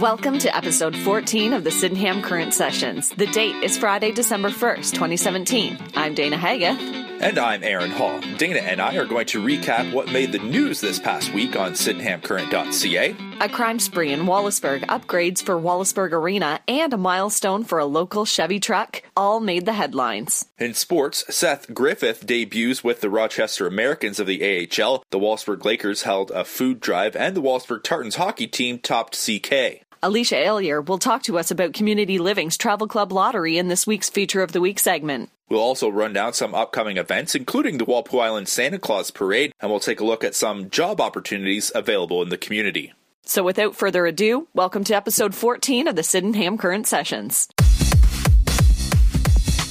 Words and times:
Welcome 0.00 0.38
to 0.40 0.54
episode 0.54 0.94
14 0.94 1.54
of 1.54 1.64
the 1.64 1.70
Sydenham 1.70 2.20
Current 2.20 2.52
Sessions. 2.52 3.08
The 3.08 3.28
date 3.28 3.56
is 3.64 3.78
Friday, 3.78 4.12
December 4.12 4.50
1st, 4.50 4.92
2017. 4.92 5.78
I'm 5.94 6.14
Dana 6.14 6.36
Haggith. 6.36 6.78
And 7.22 7.38
I'm 7.38 7.64
Aaron 7.64 7.90
Hall. 7.90 8.20
Dana 8.36 8.58
and 8.58 8.78
I 8.78 8.96
are 8.96 9.06
going 9.06 9.24
to 9.28 9.42
recap 9.42 9.90
what 9.94 10.12
made 10.12 10.32
the 10.32 10.38
news 10.38 10.82
this 10.82 10.98
past 10.98 11.32
week 11.32 11.56
on 11.56 11.72
SydenhamCurrent.ca. 11.72 13.16
A 13.40 13.48
crime 13.48 13.78
spree 13.78 14.12
in 14.12 14.26
Wallaceburg, 14.26 14.82
upgrades 14.82 15.42
for 15.42 15.58
Wallaceburg 15.58 16.12
Arena, 16.12 16.60
and 16.68 16.92
a 16.92 16.98
milestone 16.98 17.64
for 17.64 17.78
a 17.78 17.86
local 17.86 18.26
Chevy 18.26 18.60
truck 18.60 19.02
all 19.16 19.40
made 19.40 19.64
the 19.64 19.72
headlines. 19.72 20.44
In 20.58 20.74
sports, 20.74 21.24
Seth 21.34 21.72
Griffith 21.72 22.26
debuts 22.26 22.84
with 22.84 23.00
the 23.00 23.08
Rochester 23.08 23.66
Americans 23.66 24.20
of 24.20 24.26
the 24.26 24.42
AHL. 24.42 25.02
The 25.10 25.18
Wallaceburg 25.18 25.64
Lakers 25.64 26.02
held 26.02 26.30
a 26.32 26.44
food 26.44 26.80
drive, 26.80 27.16
and 27.16 27.34
the 27.34 27.42
Wallaceburg 27.42 27.82
Tartans 27.82 28.16
hockey 28.16 28.46
team 28.46 28.78
topped 28.78 29.16
CK. 29.16 29.85
Alicia 30.02 30.34
Ailier 30.34 30.86
will 30.86 30.98
talk 30.98 31.22
to 31.22 31.38
us 31.38 31.50
about 31.50 31.72
Community 31.72 32.18
Living's 32.18 32.58
Travel 32.58 32.86
Club 32.86 33.12
Lottery 33.12 33.56
in 33.56 33.68
this 33.68 33.86
week's 33.86 34.10
Feature 34.10 34.42
of 34.42 34.52
the 34.52 34.60
Week 34.60 34.78
segment. 34.78 35.30
We'll 35.48 35.60
also 35.60 35.88
run 35.88 36.12
down 36.12 36.34
some 36.34 36.54
upcoming 36.54 36.98
events, 36.98 37.34
including 37.34 37.78
the 37.78 37.84
Walpole 37.84 38.20
Island 38.20 38.48
Santa 38.48 38.78
Claus 38.78 39.10
Parade, 39.10 39.52
and 39.60 39.70
we'll 39.70 39.80
take 39.80 40.00
a 40.00 40.04
look 40.04 40.22
at 40.22 40.34
some 40.34 40.68
job 40.68 41.00
opportunities 41.00 41.72
available 41.74 42.20
in 42.22 42.28
the 42.28 42.36
community. 42.36 42.92
So, 43.24 43.42
without 43.42 43.74
further 43.74 44.06
ado, 44.06 44.48
welcome 44.54 44.84
to 44.84 44.94
episode 44.94 45.34
14 45.34 45.88
of 45.88 45.96
the 45.96 46.02
Sydenham 46.02 46.58
Current 46.58 46.86
Sessions. 46.86 47.48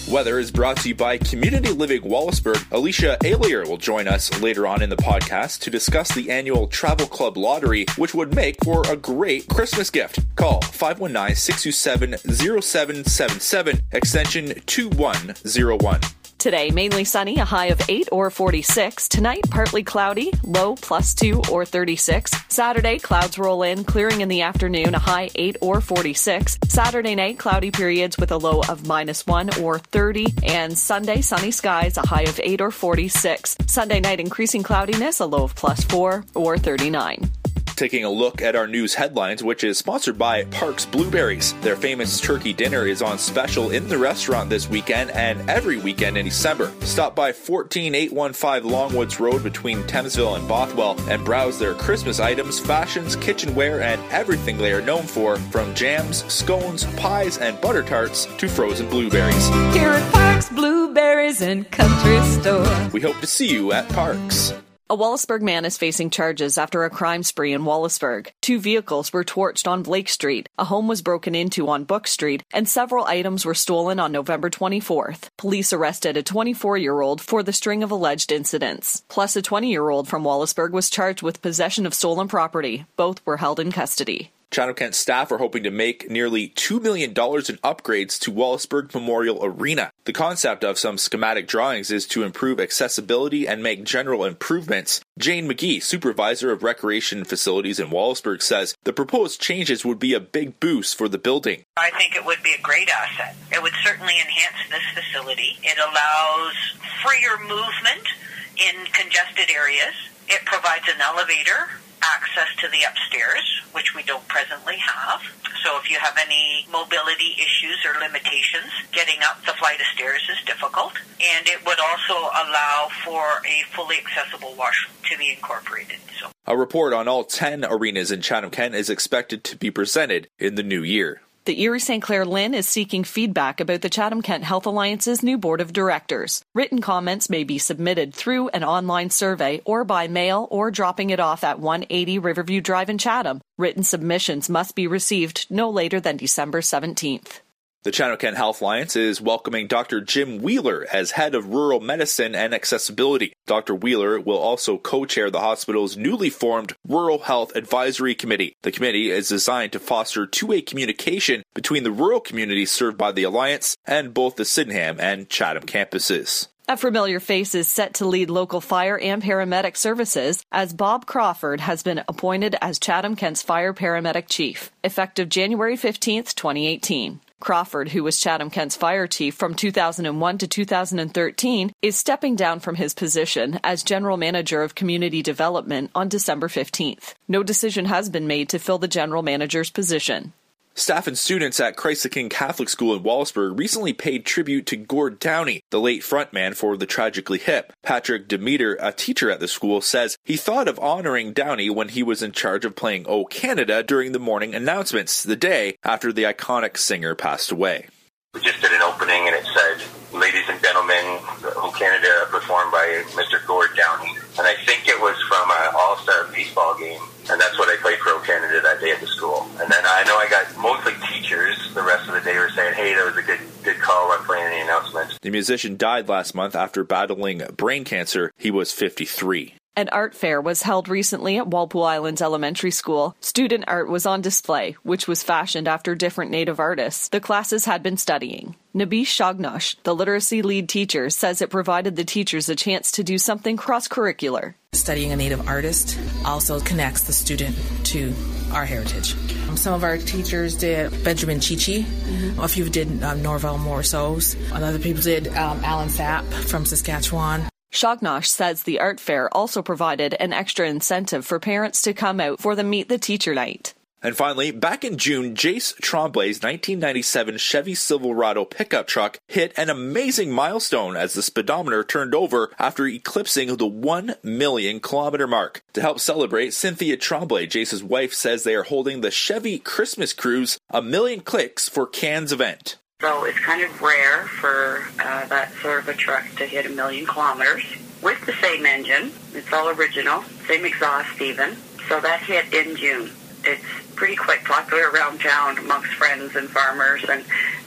Weather 0.09 0.37
is 0.37 0.51
brought 0.51 0.77
to 0.77 0.89
you 0.89 0.95
by 0.95 1.17
Community 1.17 1.71
Living 1.71 2.01
Wallaceburg. 2.03 2.71
Alicia 2.71 3.17
Ailier 3.21 3.67
will 3.67 3.77
join 3.77 4.07
us 4.07 4.39
later 4.39 4.67
on 4.67 4.83
in 4.83 4.89
the 4.91 4.95
podcast 4.95 5.61
to 5.61 5.71
discuss 5.71 6.13
the 6.13 6.29
annual 6.29 6.67
Travel 6.67 7.07
Club 7.07 7.37
Lottery, 7.37 7.87
which 7.97 8.13
would 8.13 8.35
make 8.35 8.63
for 8.63 8.83
a 8.87 8.95
great 8.95 9.47
Christmas 9.47 9.89
gift. 9.89 10.19
Call 10.35 10.61
519 10.61 11.35
627 11.35 12.17
0777, 12.31 13.81
extension 13.93 14.53
2101. 14.67 16.01
Today, 16.37 16.69
mainly 16.69 17.03
sunny, 17.03 17.37
a 17.37 17.45
high 17.45 17.67
of 17.67 17.81
8 17.89 18.09
or 18.11 18.29
46. 18.29 19.09
Tonight, 19.09 19.49
partly 19.49 19.83
cloudy, 19.83 20.31
low 20.43 20.75
plus 20.75 21.13
2 21.15 21.41
or 21.51 21.65
36. 21.65 22.31
Saturday, 22.49 22.99
clouds 22.99 23.39
roll 23.39 23.63
in, 23.63 23.83
clearing 23.83 24.21
in 24.21 24.27
the 24.27 24.43
afternoon, 24.43 24.93
a 24.93 24.99
high 24.99 25.29
8 25.33 25.57
or 25.61 25.81
46. 25.81 26.59
Saturday 26.67 27.15
night, 27.15 27.39
cloudy 27.39 27.71
periods 27.71 28.17
with 28.17 28.31
a 28.31 28.37
low 28.37 28.61
of 28.69 28.87
minus 28.87 29.25
1 29.25 29.61
or 29.61 29.79
30. 29.79 30.33
And 30.43 30.77
Sunday, 30.77 31.21
sunny 31.21 31.51
skies, 31.51 31.97
a 31.97 32.05
high 32.05 32.23
of 32.23 32.39
8 32.43 32.61
or 32.61 32.71
46. 32.71 33.57
Sunday 33.67 33.99
night, 33.99 34.19
increasing 34.19 34.63
cloudiness, 34.63 35.19
a 35.19 35.25
low 35.25 35.43
of 35.43 35.55
plus 35.55 35.83
4 35.85 36.25
or 36.35 36.57
39 36.57 37.31
taking 37.75 38.03
a 38.03 38.09
look 38.09 38.41
at 38.41 38.55
our 38.55 38.67
news 38.67 38.93
headlines, 38.93 39.43
which 39.43 39.63
is 39.63 39.77
sponsored 39.77 40.17
by 40.17 40.45
Parks 40.45 40.85
Blueberries. 40.85 41.53
Their 41.61 41.75
famous 41.75 42.19
turkey 42.19 42.53
dinner 42.53 42.87
is 42.87 43.01
on 43.01 43.19
special 43.19 43.71
in 43.71 43.87
the 43.87 43.97
restaurant 43.97 44.49
this 44.49 44.69
weekend 44.69 45.11
and 45.11 45.47
every 45.49 45.77
weekend 45.77 46.17
in 46.17 46.25
December. 46.25 46.71
Stop 46.81 47.15
by 47.15 47.31
14815 47.31 48.69
Longwoods 48.69 49.19
Road 49.19 49.43
between 49.43 49.83
Thamesville 49.83 50.37
and 50.37 50.47
Bothwell 50.47 50.99
and 51.09 51.23
browse 51.25 51.59
their 51.59 51.73
Christmas 51.73 52.19
items, 52.19 52.59
fashions, 52.59 53.15
kitchenware, 53.15 53.81
and 53.81 54.01
everything 54.11 54.57
they 54.57 54.73
are 54.73 54.81
known 54.81 55.03
for, 55.03 55.35
from 55.35 55.73
jams, 55.75 56.25
scones, 56.33 56.85
pies, 56.95 57.37
and 57.37 57.59
butter 57.61 57.83
tarts 57.83 58.25
to 58.37 58.47
frozen 58.47 58.89
blueberries. 58.89 59.47
Here 59.75 59.89
at 59.89 60.13
Parks 60.13 60.49
Blueberries 60.49 61.41
and 61.41 61.69
Country 61.71 62.21
Store. 62.41 62.89
We 62.93 63.01
hope 63.01 63.19
to 63.19 63.27
see 63.27 63.51
you 63.51 63.71
at 63.71 63.87
Parks. 63.89 64.53
A 64.87 64.95
Wallaceburg 64.95 65.41
man 65.41 65.65
is 65.65 65.79
facing 65.79 66.11
charges 66.11 66.59
after 66.59 66.83
a 66.83 66.91
crime 66.91 67.23
spree 67.23 67.53
in 67.53 67.63
Wallaceburg. 67.63 68.27
Two 68.39 68.59
vehicles 68.59 69.11
were 69.11 69.23
torched 69.23 69.67
on 69.67 69.81
Blake 69.81 70.07
Street, 70.07 70.47
a 70.59 70.65
home 70.65 70.87
was 70.87 71.01
broken 71.01 71.33
into 71.33 71.67
on 71.69 71.85
Book 71.85 72.05
Street, 72.05 72.43
and 72.53 72.69
several 72.69 73.03
items 73.05 73.45
were 73.45 73.55
stolen 73.55 73.99
on 73.99 74.11
November 74.11 74.47
24th. 74.51 75.29
Police 75.39 75.73
arrested 75.73 76.17
a 76.17 76.21
24 76.21 76.77
year 76.77 77.01
old 77.01 77.19
for 77.19 77.41
the 77.41 77.51
string 77.51 77.81
of 77.81 77.89
alleged 77.89 78.31
incidents. 78.31 79.01
Plus, 79.09 79.35
a 79.35 79.41
20 79.41 79.71
year 79.71 79.89
old 79.89 80.07
from 80.07 80.23
Wallaceburg 80.23 80.69
was 80.69 80.91
charged 80.91 81.23
with 81.23 81.41
possession 81.41 81.87
of 81.87 81.95
stolen 81.95 82.27
property. 82.27 82.85
Both 82.95 83.25
were 83.25 83.37
held 83.37 83.59
in 83.59 83.71
custody. 83.71 84.34
Chatham 84.55 84.73
Kent 84.73 84.95
staff 84.95 85.33
are 85.33 85.37
hoping 85.37 85.63
to 85.63 85.69
make 85.69 86.09
nearly 86.09 86.47
$2 86.47 86.81
million 86.81 87.09
in 87.09 87.15
upgrades 87.15 88.17
to 88.21 88.31
Wallaceburg 88.31 88.93
Memorial 88.93 89.43
Arena. 89.43 89.91
The 90.05 90.13
concept 90.13 90.63
of 90.63 90.79
some 90.79 90.97
schematic 90.97 91.45
drawings 91.45 91.91
is 91.91 92.07
to 92.07 92.23
improve 92.23 92.61
accessibility 92.61 93.49
and 93.49 93.61
make 93.61 93.83
general 93.83 94.23
improvements. 94.23 95.01
Jane 95.19 95.49
McGee, 95.49 95.83
supervisor 95.83 96.53
of 96.53 96.63
recreation 96.63 97.25
facilities 97.25 97.81
in 97.81 97.89
Wallaceburg, 97.89 98.41
says 98.41 98.77
the 98.85 98.93
proposed 98.93 99.41
changes 99.41 99.83
would 99.83 99.99
be 99.99 100.13
a 100.13 100.21
big 100.21 100.57
boost 100.61 100.97
for 100.97 101.09
the 101.09 101.17
building. 101.17 101.65
I 101.75 101.89
think 101.89 102.15
it 102.15 102.25
would 102.25 102.41
be 102.41 102.55
a 102.57 102.61
great 102.61 102.89
asset. 102.89 103.35
It 103.51 103.61
would 103.61 103.75
certainly 103.83 104.13
enhance 104.21 104.69
this 104.71 105.03
facility. 105.03 105.57
It 105.63 105.77
allows 105.79 106.55
freer 107.03 107.37
movement 107.39 108.07
in 108.55 108.85
congested 108.93 109.53
areas. 109.53 109.95
It 110.29 110.45
provides 110.45 110.87
an 110.87 111.01
elevator 111.01 111.81
access 112.13 112.47
to 112.61 112.67
the 112.69 112.83
upstairs, 112.87 113.61
which 113.73 113.95
we 113.95 114.03
don't 114.03 114.27
presently 114.27 114.77
have. 114.77 115.21
So 115.63 115.77
if 115.77 115.89
you 115.89 115.97
have 115.99 116.17
any 116.17 116.67
mobility 116.71 117.35
issues 117.37 117.85
or 117.85 117.99
limitations, 117.99 118.71
getting 118.91 119.17
up 119.23 119.43
the 119.45 119.53
flight 119.53 119.79
of 119.79 119.87
stairs 119.87 120.21
is 120.29 120.43
difficult. 120.45 120.93
And 121.19 121.47
it 121.47 121.65
would 121.65 121.79
also 121.79 122.13
allow 122.13 122.89
for 123.03 123.41
a 123.45 123.63
fully 123.73 123.97
accessible 123.97 124.55
washroom 124.57 124.95
to 125.09 125.17
be 125.17 125.31
incorporated. 125.31 125.97
So 126.19 126.29
a 126.45 126.55
report 126.57 126.93
on 126.93 127.07
all 127.07 127.23
10 127.23 127.65
arenas 127.65 128.11
in 128.11 128.21
Chatham 128.21 128.51
Kent 128.51 128.75
is 128.75 128.89
expected 128.89 129.43
to 129.45 129.57
be 129.57 129.71
presented 129.71 130.27
in 130.37 130.55
the 130.55 130.63
new 130.63 130.83
year. 130.83 131.21
The 131.45 131.61
Erie 131.61 131.79
St. 131.79 132.01
Clair 132.01 132.25
LHIN 132.25 132.55
is 132.55 132.67
seeking 132.67 133.03
feedback 133.03 133.59
about 133.59 133.81
the 133.81 133.89
Chatham 133.89 134.23
Kent 134.23 134.43
Health 134.43 134.65
Alliance's 134.65 135.21
new 135.21 135.37
board 135.37 135.61
of 135.61 135.73
directors. 135.73 136.43
Written 136.55 136.81
comments 136.81 137.29
may 137.29 137.43
be 137.43 137.59
submitted 137.59 138.15
through 138.15 138.49
an 138.49 138.63
online 138.63 139.11
survey 139.11 139.61
or 139.63 139.83
by 139.83 140.07
mail 140.07 140.47
or 140.49 140.71
dropping 140.71 141.11
it 141.11 141.19
off 141.19 141.43
at 141.43 141.59
180 141.59 142.17
Riverview 142.17 142.61
Drive 142.61 142.89
in 142.89 142.97
Chatham. 142.97 143.41
Written 143.59 143.83
submissions 143.83 144.49
must 144.49 144.73
be 144.73 144.87
received 144.87 145.45
no 145.51 145.69
later 145.69 145.99
than 145.99 146.17
December 146.17 146.61
17th. 146.61 147.41
The 147.85 147.91
Chatham 147.91 148.17
Kent 148.17 148.37
Health 148.37 148.61
Alliance 148.61 148.95
is 148.95 149.21
welcoming 149.21 149.67
Dr. 149.67 150.01
Jim 150.01 150.41
Wheeler 150.41 150.87
as 150.91 151.11
head 151.11 151.35
of 151.35 151.49
rural 151.49 151.79
medicine 151.79 152.33
and 152.33 152.51
accessibility. 152.51 153.33
Dr. 153.45 153.75
Wheeler 153.75 154.19
will 154.19 154.39
also 154.39 154.79
co 154.79 155.05
chair 155.05 155.29
the 155.29 155.41
hospital's 155.41 155.95
newly 155.95 156.31
formed 156.31 156.73
Rural 156.87 157.19
Health 157.19 157.55
Advisory 157.55 158.15
Committee. 158.15 158.55
The 158.63 158.71
committee 158.71 159.11
is 159.11 159.29
designed 159.29 159.71
to 159.73 159.79
foster 159.79 160.25
two 160.25 160.47
way 160.47 160.63
communication 160.63 161.43
between 161.53 161.83
the 161.83 161.91
rural 161.91 162.19
communities 162.19 162.71
served 162.71 162.97
by 162.97 163.11
the 163.11 163.21
Alliance 163.21 163.77
and 163.85 164.15
both 164.15 164.35
the 164.35 164.45
Sydenham 164.45 164.99
and 164.99 165.29
Chatham 165.29 165.67
campuses. 165.67 166.47
A 166.67 166.77
familiar 166.77 167.19
face 167.19 167.53
is 167.53 167.67
set 167.67 167.93
to 167.95 168.07
lead 168.07 168.31
local 168.31 168.61
fire 168.61 168.97
and 168.97 169.21
paramedic 169.21 169.77
services 169.77 170.43
as 170.51 170.73
Bob 170.73 171.05
Crawford 171.05 171.59
has 171.59 171.83
been 171.83 172.03
appointed 172.07 172.55
as 172.63 172.79
Chatham 172.79 173.15
Kent's 173.15 173.43
fire 173.43 173.75
paramedic 173.75 174.25
chief, 174.27 174.71
effective 174.83 175.29
January 175.29 175.77
15th, 175.77 176.33
2018. 176.33 177.19
Crawford, 177.45 177.89
who 177.89 178.03
was 178.03 178.19
Chatham 178.19 178.49
Kent's 178.49 178.75
fire 178.75 179.05
chief 179.05 179.35
from 179.35 179.53
2001 179.53 180.37
to 180.39 180.47
2013, 180.47 181.71
is 181.83 181.95
stepping 181.95 182.35
down 182.35 182.59
from 182.59 182.73
his 182.73 182.95
position 182.95 183.59
as 183.63 183.83
general 183.83 184.17
manager 184.17 184.63
of 184.63 184.73
community 184.73 185.21
development 185.21 185.91
on 185.93 186.09
December 186.09 186.47
15th. 186.47 187.13
No 187.27 187.43
decision 187.43 187.85
has 187.85 188.09
been 188.09 188.25
made 188.25 188.49
to 188.49 188.57
fill 188.57 188.79
the 188.79 188.87
general 188.87 189.21
manager's 189.21 189.69
position. 189.69 190.33
Staff 190.77 191.07
and 191.07 191.17
students 191.17 191.61
at 191.61 191.77
Christ 191.77 192.03
the 192.03 192.09
King 192.09 192.27
Catholic 192.27 192.67
School 192.67 192.93
in 192.93 193.01
Wallaceburg 193.01 193.57
recently 193.57 193.93
paid 193.93 194.25
tribute 194.25 194.65
to 194.65 194.75
Gord 194.75 195.19
Downie, 195.19 195.61
the 195.71 195.79
late 195.79 196.01
frontman 196.01 196.53
for 196.53 196.75
the 196.75 196.85
Tragically 196.85 197.37
Hip. 197.37 197.71
Patrick 197.81 198.27
Demeter, 198.27 198.77
a 198.81 198.91
teacher 198.91 199.31
at 199.31 199.39
the 199.39 199.47
school, 199.47 199.79
says 199.79 200.17
he 200.25 200.35
thought 200.35 200.67
of 200.67 200.77
honoring 200.79 201.31
Downie 201.31 201.69
when 201.69 201.87
he 201.87 202.03
was 202.03 202.21
in 202.21 202.33
charge 202.33 202.65
of 202.65 202.75
playing 202.75 203.05
O 203.07 203.23
Canada 203.23 203.83
during 203.83 204.11
the 204.11 204.19
morning 204.19 204.53
announcements 204.53 205.23
the 205.23 205.37
day 205.37 205.77
after 205.85 206.11
the 206.11 206.23
iconic 206.23 206.75
singer 206.75 207.15
passed 207.15 207.53
away. 207.53 207.87
We 208.33 208.41
just 208.41 208.59
did 208.59 208.73
an 208.73 208.81
opening 208.81 209.27
and 209.27 209.35
it 209.35 209.45
said, 209.45 209.81
Ladies 210.11 210.43
and 210.49 210.61
gentlemen, 210.61 211.19
O 211.55 211.73
Canada 211.77 212.27
performed 212.29 212.73
by 212.73 213.03
Mr. 213.11 213.45
Gord 213.47 213.69
Downie. 213.77 214.11
And 214.37 214.45
I 214.45 214.55
think 214.65 214.89
it 214.89 214.99
was 214.99 215.15
from 215.29 215.49
an 215.49 215.73
all 215.73 215.95
star 215.99 216.27
baseball 216.33 216.77
game 216.77 216.99
and 217.29 217.41
that's 217.41 217.57
what 217.57 217.69
I 217.69 217.81
played 217.81 217.97
for 217.99 218.09
O 218.11 218.19
Canada 218.19 218.61
that 218.61 218.79
day 218.79 218.91
at 218.91 219.01
the 219.01 219.07
school. 219.07 219.47
And 219.59 219.71
then 219.71 219.83
I 219.83 220.03
know 220.05 220.17
I 220.17 220.29
got 220.29 220.45
mostly 220.57 220.93
teachers. 221.09 221.73
The 221.73 221.81
rest 221.81 222.07
of 222.07 222.13
the 222.13 222.21
day 222.21 222.37
were 222.37 222.49
saying, 222.51 222.75
"Hey, 222.75 222.93
that 222.93 223.05
was 223.05 223.17
a 223.17 223.23
good 223.23 223.39
good 223.63 223.79
call 223.79 224.11
on 224.11 224.23
playing 224.25 224.49
the 224.49 224.61
announcements." 224.61 225.17
The 225.21 225.24
musician 225.35 225.75
died 225.75 226.07
last 226.07 226.33
month 226.33 226.55
after 226.55 226.85
battling 226.85 227.39
brain 227.57 227.83
cancer. 227.83 228.31
He 228.37 228.51
was 228.51 228.71
53. 228.71 229.53
An 229.77 229.89
art 229.89 230.15
fair 230.15 230.39
was 230.39 230.61
held 230.61 230.87
recently 230.87 231.37
at 231.37 231.47
Walpole 231.47 231.83
Islands 231.83 232.21
Elementary 232.21 232.71
School. 232.71 233.13
Student 233.19 233.65
art 233.67 233.89
was 233.89 234.05
on 234.05 234.21
display, 234.21 234.77
which 234.83 235.05
was 235.05 235.21
fashioned 235.21 235.67
after 235.67 235.95
different 235.95 236.31
Native 236.31 236.61
artists 236.61 237.09
the 237.09 237.19
classes 237.19 237.65
had 237.65 237.83
been 237.83 237.97
studying. 237.97 238.55
Nabish 238.73 239.07
Shagnosh, 239.07 239.75
the 239.83 239.93
literacy 239.93 240.41
lead 240.41 240.69
teacher, 240.69 241.09
says 241.09 241.41
it 241.41 241.49
provided 241.49 241.97
the 241.97 242.05
teachers 242.05 242.47
a 242.47 242.55
chance 242.55 242.93
to 242.93 243.03
do 243.03 243.17
something 243.17 243.57
cross 243.57 243.89
curricular. 243.89 244.53
Studying 244.71 245.11
a 245.11 245.17
Native 245.17 245.45
artist 245.45 245.99
also 246.23 246.61
connects 246.61 247.03
the 247.03 247.13
student 247.13 247.57
to 247.85 248.13
our 248.53 248.65
heritage. 248.65 249.13
Some 249.55 249.73
of 249.73 249.83
our 249.83 249.97
teachers 249.97 250.55
did 250.55 251.03
Benjamin 251.03 251.41
Chee 251.41 251.55
Chee. 251.57 251.81
Mm-hmm. 251.83 252.39
A 252.39 252.47
few 252.47 252.69
did 252.69 253.03
um, 253.03 253.21
Norval 253.21 253.57
Morrisseau's. 253.57 254.37
Other 254.53 254.79
people 254.79 255.01
did 255.01 255.27
um, 255.29 255.63
Allen 255.65 255.89
Sapp 255.89 256.23
from 256.23 256.65
Saskatchewan. 256.65 257.49
Shognosh 257.75 258.27
says 258.27 258.63
the 258.63 258.79
art 258.79 259.01
fair 259.01 259.29
also 259.35 259.61
provided 259.61 260.13
an 260.13 260.31
extra 260.31 260.67
incentive 260.67 261.25
for 261.25 261.41
parents 261.41 261.81
to 261.81 261.93
come 261.93 262.21
out 262.21 262.39
for 262.39 262.55
the 262.55 262.63
Meet 262.63 262.87
the 262.87 262.97
Teacher 262.97 263.35
night. 263.35 263.73
And 264.01 264.15
finally, 264.15 264.51
back 264.51 264.85
in 264.85 264.97
June, 264.97 265.35
Jace 265.35 265.75
Tremblay's 265.81 266.37
1997 266.37 267.37
Chevy 267.37 267.75
Silverado 267.75 268.45
pickup 268.45 268.87
truck 268.87 269.19
hit 269.27 269.51
an 269.57 269.69
amazing 269.69 270.31
milestone 270.31 270.95
as 270.95 271.15
the 271.15 271.21
speedometer 271.21 271.83
turned 271.83 272.15
over 272.15 272.51
after 272.59 272.85
eclipsing 272.87 273.57
the 273.57 273.67
1 273.67 274.15
million 274.23 274.79
kilometer 274.79 275.27
mark. 275.27 275.61
To 275.73 275.81
help 275.81 275.99
celebrate, 275.99 276.53
Cynthia 276.53 276.95
Tremblay, 276.95 277.47
Jace's 277.47 277.83
wife, 277.83 278.13
says 278.13 278.43
they 278.43 278.55
are 278.55 278.63
holding 278.63 279.01
the 279.01 279.11
Chevy 279.11 279.59
Christmas 279.59 280.13
Cruise 280.13 280.59
A 280.69 280.81
Million 280.81 281.21
Clicks 281.21 281.67
for 281.67 281.87
Cans 281.87 282.31
event. 282.31 282.77
So 283.05 283.23
it's 283.25 283.37
kind 283.37 283.61
of 283.61 283.81
rare 283.83 284.23
for 284.23 284.83
uh, 284.97 285.27
that 285.27 285.53
sort 285.61 285.77
of 285.77 285.87
a 285.89 285.93
truck 285.93 286.25
to 286.37 286.45
hit 286.47 286.65
a 286.65 286.69
million 286.69 287.05
kilometers 287.05 287.63
with 288.01 288.19
the 288.25 288.33
same 288.41 288.65
engine. 288.65 289.11
It's 289.35 289.53
all 289.53 289.69
original, 289.69 290.23
same 290.47 290.65
exhaust 290.65 291.21
even. 291.21 291.55
So 291.87 291.99
that 291.99 292.21
hit 292.21 292.51
in 292.51 292.75
June. 292.75 293.11
It's 293.43 293.63
pretty 293.93 294.15
quite 294.15 294.43
popular 294.43 294.89
around 294.89 295.19
town 295.19 295.59
amongst 295.59 295.93
friends 295.93 296.35
and 296.35 296.49
farmers 296.49 297.05
and 297.07 297.23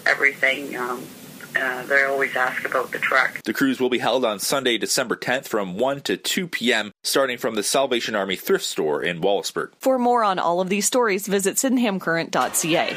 everything. 0.06 0.76
Um, 0.76 1.06
uh, 1.54 1.84
they 1.84 2.02
always 2.02 2.34
ask 2.34 2.64
about 2.64 2.90
the 2.90 2.98
truck. 2.98 3.40
The 3.44 3.54
cruise 3.54 3.78
will 3.78 3.90
be 3.90 3.98
held 3.98 4.24
on 4.24 4.40
Sunday, 4.40 4.76
December 4.76 5.14
10th 5.14 5.46
from 5.46 5.76
1 5.76 6.00
to 6.00 6.16
2 6.16 6.48
p.m., 6.48 6.90
starting 7.04 7.38
from 7.38 7.54
the 7.54 7.62
Salvation 7.62 8.16
Army 8.16 8.34
thrift 8.34 8.64
store 8.64 9.04
in 9.04 9.20
Wallaceburg. 9.20 9.70
For 9.78 10.00
more 10.00 10.24
on 10.24 10.40
all 10.40 10.60
of 10.60 10.68
these 10.68 10.86
stories, 10.86 11.28
visit 11.28 11.54
sydenhamcurrent.ca. 11.54 12.96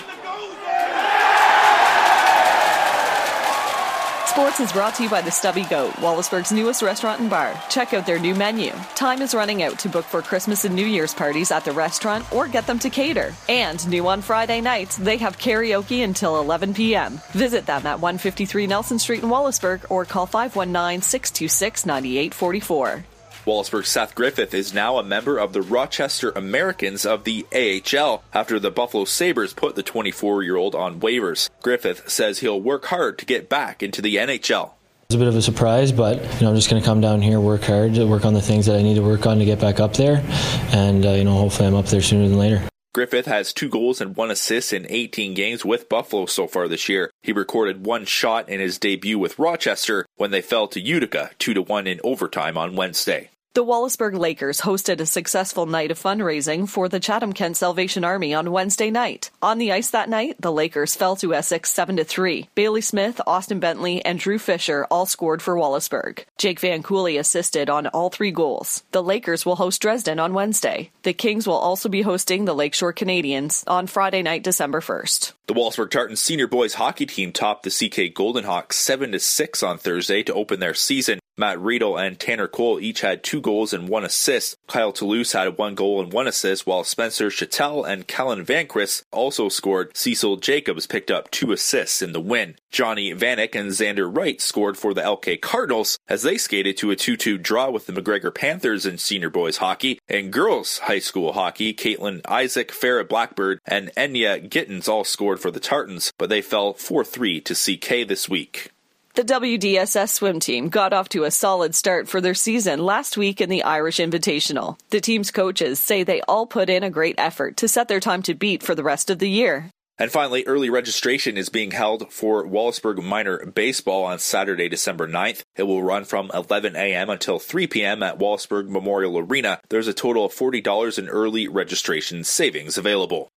Sports 4.32 4.62
is 4.62 4.72
brought 4.72 4.96
to 4.96 5.04
you 5.04 5.10
by 5.10 5.20
the 5.20 5.30
Stubby 5.30 5.66
Goat, 5.66 5.92
Wallaceburg's 5.96 6.54
newest 6.54 6.82
restaurant 6.82 7.20
and 7.20 7.30
bar. 7.30 7.54
Check 7.70 7.94
out 7.94 8.06
their 8.06 8.18
new 8.18 8.34
menu. 8.34 8.72
Time 8.96 9.22
is 9.22 9.36
running 9.36 9.62
out 9.62 9.78
to 9.80 9.90
book 9.90 10.06
for 10.06 10.22
Christmas 10.22 10.64
and 10.64 10.74
New 10.74 10.86
Year's 10.86 11.14
parties 11.14 11.52
at 11.52 11.66
the 11.66 11.74
restaurant 11.74 12.32
or 12.32 12.48
get 12.48 12.66
them 12.66 12.80
to 12.80 12.90
cater. 12.90 13.36
And 13.50 13.86
new 13.90 14.08
on 14.08 14.22
Friday 14.22 14.62
nights, 14.62 14.96
they 14.96 15.18
have 15.18 15.38
karaoke 15.38 16.02
until 16.02 16.40
11 16.40 16.76
p.m. 16.76 17.20
Visit 17.32 17.66
them 17.66 17.86
at 17.86 18.00
153 18.00 18.68
Nelson 18.68 19.00
Street 19.00 19.22
in 19.22 19.28
Wallaceburg 19.28 19.92
or 19.92 20.06
call 20.06 20.28
519 20.28 21.02
626 21.02 21.86
9844. 21.86 23.04
Wallaceburg's 23.46 23.88
Seth 23.90 24.14
Griffith 24.14 24.54
is 24.54 24.74
now 24.74 24.98
a 24.98 25.04
member 25.04 25.40
of 25.40 25.52
the 25.52 25.64
Rochester 25.64 26.30
Americans 26.32 27.08
of 27.08 27.24
the 27.24 27.46
AHL 27.52 28.24
after 28.34 28.60
the 28.60 28.70
Buffalo 28.70 29.06
Sabres 29.06 29.54
put 29.54 29.76
the 29.76 29.82
24 29.82 30.44
year 30.44 30.58
old 30.58 30.76
on 30.76 31.00
waivers. 31.00 31.50
Griffith 31.64 32.08
says 32.08 32.40
he'll 32.40 32.62
work 32.62 32.86
hard 32.86 33.18
to 33.18 33.26
get 33.26 33.50
back 33.50 33.82
into 33.82 34.02
the 34.02 34.18
NHL. 34.18 34.72
It's 35.10 35.16
a 35.16 35.18
bit 35.18 35.28
of 35.28 35.36
a 35.36 35.42
surprise, 35.42 35.92
but 35.92 36.18
you 36.18 36.42
know, 36.42 36.50
I'm 36.50 36.56
just 36.56 36.70
going 36.70 36.82
to 36.82 36.86
come 36.86 37.02
down 37.02 37.22
here, 37.22 37.40
work 37.40 37.64
hard, 37.64 37.98
work 37.98 38.26
on 38.26 38.34
the 38.36 38.42
things 38.42 38.68
that 38.68 38.78
I 38.78 38.84
need 38.84 38.96
to 38.96 39.02
work 39.02 39.26
on 39.26 39.40
to 39.40 39.46
get 39.46 39.60
back 39.60 39.80
up 39.80 39.94
there, 39.94 40.24
and 40.72 41.06
uh, 41.06 41.12
you 41.12 41.24
know, 41.24 41.36
hopefully 41.36 41.68
I'm 41.68 41.76
up 41.76 41.88
there 41.88 42.02
sooner 42.02 42.30
than 42.30 42.38
later. 42.38 42.64
Griffith 42.94 43.26
has 43.26 43.54
two 43.54 43.70
goals 43.70 44.02
and 44.02 44.18
one 44.18 44.30
assist 44.30 44.74
in 44.74 44.86
18 44.88 45.34
games 45.34 45.66
with 45.66 45.90
Buffalo 45.90 46.26
so 46.28 46.46
far 46.46 46.68
this 46.68 46.90
year. 46.90 47.10
He 47.22 47.32
recorded 47.32 47.86
one 47.86 48.06
shot 48.06 48.50
in 48.50 48.60
his 48.60 48.78
debut 48.78 49.18
with 49.18 49.40
Rochester 49.40 50.06
when 50.18 50.32
they 50.32 50.42
fell 50.42 50.68
to 50.68 50.80
Utica 50.80 51.32
2 51.40 51.54
to 51.54 51.62
1 51.62 51.88
in 51.88 52.02
overtime 52.04 52.58
on 52.58 52.76
Wednesday. 52.76 53.31
The 53.54 53.66
Wallaceburg 53.66 54.18
Lakers 54.18 54.62
hosted 54.62 55.02
a 55.02 55.06
successful 55.06 55.66
night 55.66 55.92
of 55.92 56.00
fundraising 56.00 56.70
for 56.70 56.88
the 56.88 57.02
Chatham 57.02 57.34
Kent 57.34 57.58
Salvation 57.58 58.06
Army 58.06 58.34
on 58.34 58.54
Wednesday 58.54 58.90
night. 58.90 59.30
On 59.42 59.58
the 59.58 59.74
ice 59.74 59.90
that 59.90 60.08
night, 60.08 60.38
the 60.40 60.54
Lakers 60.54 60.96
fell 60.96 61.18
to 61.18 61.34
Essex 61.34 61.70
7 61.70 61.98
to 61.98 62.06
3. 62.06 62.48
Bailey 62.56 62.80
Smith, 62.80 63.20
Austin 63.28 63.60
Bentley, 63.60 64.06
and 64.06 64.18
Drew 64.18 64.40
Fisher 64.40 64.88
all 64.90 65.06
scored 65.06 65.42
for 65.42 65.58
Wallaceburg. 65.58 66.24
Jake 66.38 66.62
Van 66.62 66.82
Cooley 66.82 67.18
assisted 67.18 67.70
on 67.70 67.88
all 67.88 68.10
three 68.10 68.32
goals. 68.32 68.84
The 68.92 69.04
Lakers 69.04 69.46
will 69.46 69.58
host 69.58 69.82
Dresden 69.82 70.18
on 70.18 70.34
Wednesday. 70.34 70.92
The 71.04 71.12
Kings 71.12 71.46
will 71.46 71.56
also 71.56 71.90
be 71.90 72.04
hosting 72.04 72.46
the 72.46 72.56
Lakeshore 72.56 72.94
Canadians 72.94 73.66
on 73.68 73.86
Friday 73.86 74.22
night, 74.22 74.44
December 74.44 74.80
1st. 74.80 75.34
The 75.48 75.54
Wallaceburg 75.54 75.92
Tartans 75.92 76.22
senior 76.22 76.48
boys 76.48 76.76
hockey 76.76 77.06
team 77.06 77.34
topped 77.34 77.64
the 77.64 77.70
CK 77.70 78.14
Golden 78.14 78.46
Hawks 78.46 78.78
7 78.78 79.12
to 79.12 79.20
6 79.20 79.62
on 79.62 79.78
Thursday 79.78 80.24
to 80.24 80.34
open 80.34 80.62
their 80.62 80.74
season. 80.74 81.20
Matt 81.38 81.60
Riedel 81.60 81.98
and 81.98 82.20
Tanner 82.20 82.48
Cole 82.48 82.80
each 82.80 83.02
had 83.02 83.24
two 83.24 83.42
goals 83.42 83.74
and 83.74 83.88
one 83.88 84.04
assist. 84.04 84.58
Kyle 84.68 84.92
Toulouse 84.92 85.32
had 85.32 85.58
one 85.58 85.76
goal 85.76 86.02
and 86.02 86.12
one 86.12 86.28
assist, 86.28 86.68
while 86.68 86.84
Spencer 86.84 87.30
Chattel 87.30 87.84
and 87.84 88.08
Kellen 88.08 88.46
Vanquist 88.46 89.04
also 89.12 89.50
scored. 89.50 89.96
Cecil 89.96 90.38
Jacobs 90.38 90.88
picked 90.88 91.10
up 91.10 91.32
two 91.32 91.52
assists 91.52 92.02
in 92.02 92.12
the 92.12 92.20
win. 92.20 92.56
Johnny 92.70 93.14
Vanek 93.14 93.56
and 93.56 93.72
Xander 93.72 94.10
Wright 94.14 94.40
scored 94.42 94.78
for 94.78 94.94
the 94.94 95.02
LK 95.02 95.42
Cardinals 95.42 95.98
as 96.08 96.24
they 96.24 96.38
skated 96.38 96.78
to 96.78 96.92
a 96.92 96.96
2-2 96.96 97.42
draw 97.42 97.70
with 97.70 97.86
the 97.86 97.94
McGregor 97.94 98.34
Panthers 98.34 98.86
in 98.86 98.98
senior 98.98 99.30
boys 99.30 99.58
hockey. 99.58 100.00
And 100.08 100.32
girls 100.32 100.80
high 100.80 101.00
school 101.00 101.34
hockey, 101.34 101.74
Caitlin 101.74 102.22
Isaac, 102.28 102.72
Farrah 102.72 103.08
Blackbird, 103.08 103.60
and 103.66 103.92
Enya 103.96 104.50
Gittens 104.50 104.88
all 104.88 105.04
scored 105.04 105.40
for 105.40 105.52
the 105.52 105.60
Tartans, 105.60 106.12
but 106.18 106.30
they 106.30 106.42
fell 106.42 106.74
4-3 106.74 107.44
to 107.46 107.54
CK 107.56 108.08
this 108.08 108.30
week. 108.30 108.72
The 109.14 109.24
WDSS 109.24 110.10
swim 110.10 110.40
team 110.40 110.70
got 110.70 110.94
off 110.94 111.10
to 111.10 111.26
a 111.26 111.32
solid 111.32 111.76
start 111.76 112.08
for 112.08 112.22
their 112.22 112.34
season 112.34 112.80
last 112.80 113.18
week 113.18 113.42
in 113.42 113.50
the 113.50 113.64
Irish 113.64 113.98
Invitational. 113.98 114.80
The 114.90 115.02
team's 115.02 115.32
coaches 115.32 115.80
say 115.80 116.04
they 116.04 116.22
all 116.30 116.46
put 116.46 116.70
in 116.70 116.84
a 116.84 116.90
great 116.90 117.16
effort 117.18 117.58
to 117.58 117.68
set 117.68 117.90
their 117.90 118.00
time 118.00 118.22
to 118.24 118.34
beat 118.34 118.64
for 118.64 118.74
the 118.74 118.84
rest 118.84 119.10
of 119.10 119.20
the 119.20 119.30
year. 119.30 119.70
And 119.98 120.10
finally, 120.10 120.46
early 120.48 120.70
registration 120.70 121.38
is 121.38 121.50
being 121.50 121.72
held 121.72 122.12
for 122.12 122.48
Wallaceburg 122.48 123.04
Minor 123.04 123.46
Baseball 123.46 124.06
on 124.06 124.18
Saturday, 124.18 124.70
December 124.70 125.10
9th. 125.10 125.44
It 125.58 125.64
will 125.64 125.84
run 125.84 126.06
from 126.06 126.32
11 126.34 126.78
a.m. 126.78 127.10
until 127.10 127.38
3 127.38 127.68
p.m. 127.68 128.02
at 128.02 128.18
Wallaceburg 128.18 128.70
Memorial 128.70 129.20
Arena. 129.20 129.60
There's 129.70 129.90
a 129.90 129.94
total 129.94 130.24
of 130.24 130.34
$40 130.34 130.98
in 130.98 131.10
early 131.10 131.50
registration 131.50 132.24
savings 132.24 132.78
available. 132.78 133.30